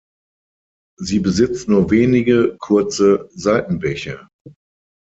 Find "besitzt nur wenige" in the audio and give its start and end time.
1.19-2.55